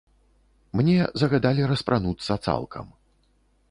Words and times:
Мне 0.79 0.95
загадалі 1.25 1.69
распрануцца 1.75 2.41
цалкам. 2.51 2.85